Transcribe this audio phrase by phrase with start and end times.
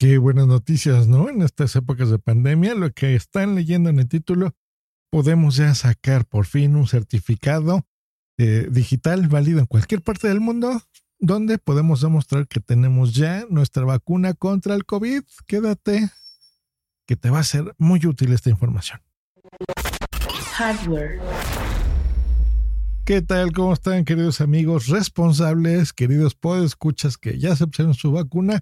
[0.00, 1.28] Qué buenas noticias, ¿no?
[1.28, 4.54] En estas épocas de pandemia, lo que están leyendo en el título,
[5.10, 7.84] podemos ya sacar por fin un certificado
[8.38, 10.80] eh, digital válido en cualquier parte del mundo
[11.18, 15.24] donde podemos demostrar que tenemos ya nuestra vacuna contra el COVID.
[15.48, 16.10] Quédate,
[17.04, 19.00] que te va a ser muy útil esta información.
[20.52, 21.18] Hardware.
[23.04, 23.50] ¿Qué tal?
[23.50, 28.60] ¿Cómo están, queridos amigos responsables, queridos podescuchas que ya se pusieron su vacuna?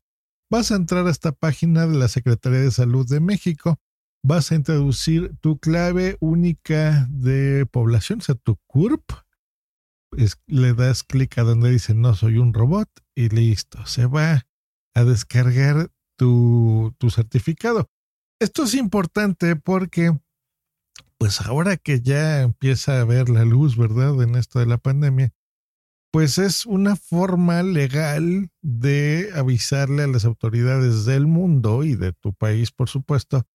[0.51, 3.79] Vas a entrar a esta página de la Secretaría de Salud de México,
[4.25, 9.05] vas a introducir tu clave única de población, o sea, tu CURP,
[10.49, 14.49] le das clic a donde dice no soy un robot y listo, se va
[14.95, 17.89] a descargar tu, tu certificado.
[18.39, 20.13] Esto es importante porque
[21.17, 24.23] pues ahora que ya empieza a ver la luz, ¿verdad?
[24.23, 25.33] En esto de la pandemia,
[26.13, 32.35] pues es una forma legal de avisarle a las autoridades del mundo y de tu
[32.35, 33.47] país, por supuesto,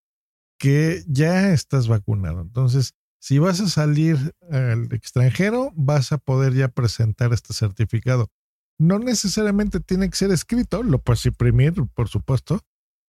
[0.58, 2.42] que ya estás vacunado.
[2.42, 8.32] Entonces, si vas a salir al extranjero, vas a poder ya presentar este certificado.
[8.78, 12.62] No necesariamente tiene que ser escrito, lo puedes imprimir, por supuesto,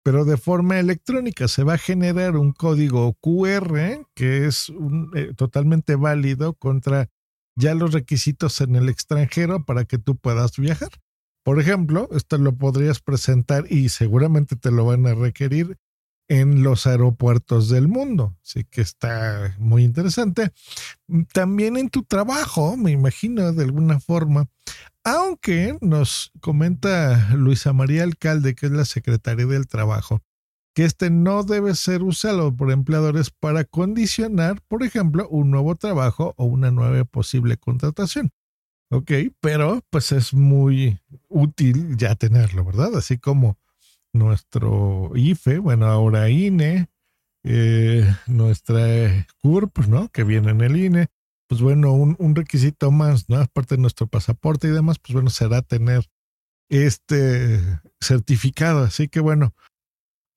[0.03, 4.71] pero de forma electrónica se va a generar un código QR que es
[5.15, 7.09] eh, totalmente válido contra
[7.55, 10.89] ya los requisitos en el extranjero para que tú puedas viajar.
[11.43, 15.77] Por ejemplo, esto lo podrías presentar y seguramente te lo van a requerir
[16.29, 18.37] en los aeropuertos del mundo.
[18.43, 20.51] Así que está muy interesante.
[21.33, 24.47] También en tu trabajo, me imagino, de alguna forma.
[25.11, 30.21] Aunque nos comenta Luisa María Alcalde, que es la secretaria del Trabajo,
[30.75, 36.35] que este no debe ser usado por empleadores para condicionar, por ejemplo, un nuevo trabajo
[36.37, 38.29] o una nueva posible contratación.
[38.91, 42.95] Ok, pero pues es muy útil ya tenerlo, ¿verdad?
[42.95, 43.57] Así como
[44.13, 46.87] nuestro IFE, bueno, ahora INE,
[47.43, 50.09] eh, nuestra CURP, ¿no?
[50.09, 51.07] Que viene en el INE.
[51.49, 53.37] Pues bueno, un, un, requisito más, ¿no?
[53.37, 56.05] Aparte de nuestro pasaporte y demás, pues bueno, será tener
[56.69, 57.59] este
[57.99, 58.83] certificado.
[58.83, 59.55] Así que bueno,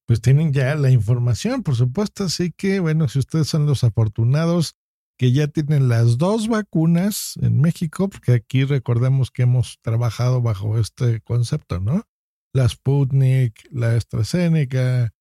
[0.06, 2.25] pues tienen ya la información, por supuesto.
[2.25, 4.75] Así que bueno, si ustedes son los afortunados
[5.19, 10.79] que ya tienen las dos vacunas en México, porque aquí recordemos que hemos trabajado bajo
[10.79, 12.06] este concepto, ¿no?
[12.53, 15.12] la Sputnik, la AstraZeneca,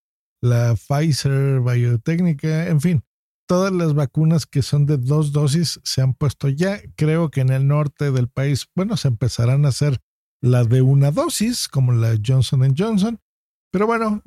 [0.42, 3.04] la Pfizer Biotécnica, en fin,
[3.52, 6.80] todas las vacunas que son de dos dosis se han puesto ya.
[6.96, 10.00] Creo que en el norte del país, bueno, se empezarán a hacer
[10.42, 13.20] la de una dosis, como la Johnson Johnson.
[13.70, 14.22] Pero bueno,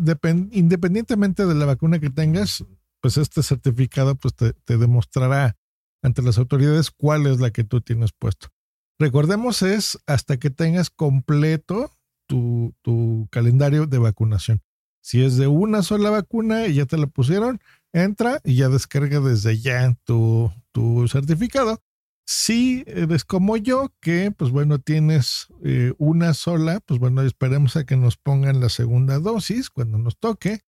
[0.50, 2.66] independientemente de la vacuna que tengas,
[3.00, 5.56] pues este certificado pues te, te demostrará
[6.02, 8.48] ante las autoridades cuál es la que tú tienes puesto.
[8.98, 11.90] Recordemos es hasta que tengas completo
[12.28, 14.60] tu, tu calendario de vacunación.
[15.02, 17.58] Si es de una sola vacuna y ya te la pusieron,
[17.94, 21.80] entra y ya descarga desde ya tu, tu certificado.
[22.26, 27.84] Si eres como yo, que pues bueno, tienes eh, una sola, pues bueno, esperemos a
[27.84, 30.60] que nos pongan la segunda dosis cuando nos toque.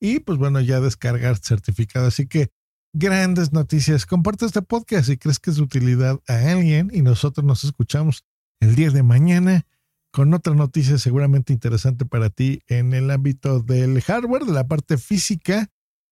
[0.00, 2.06] Y pues bueno, ya descargar certificado.
[2.06, 2.50] Así que
[2.92, 4.06] grandes noticias.
[4.06, 8.24] Comparte este podcast si crees que es de utilidad a alguien y nosotros nos escuchamos
[8.60, 9.66] el día de mañana
[10.12, 14.98] con otra noticia seguramente interesante para ti en el ámbito del hardware, de la parte
[14.98, 15.70] física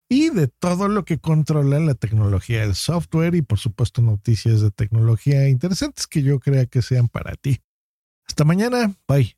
[0.08, 4.70] y de todo lo que controla la tecnología, el software y por supuesto noticias de
[4.70, 7.60] tecnología interesantes que yo crea que sean para ti.
[8.26, 9.37] Hasta mañana, bye.